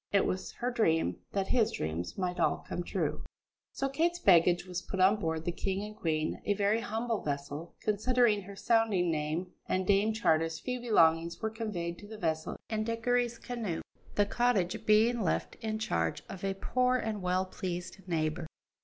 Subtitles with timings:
[0.11, 3.23] It was her dream, that his dreams might all come true.
[3.71, 7.75] So Kate's baggage was put on board the King and Queen, a very humble vessel
[7.83, 12.83] considering her sounding name, and Dame Charter's few belongings were conveyed to the vessel in
[12.83, 13.81] Dickory's canoe,
[14.15, 18.47] the cottage being left in charge of a poor and well pleased neighbour.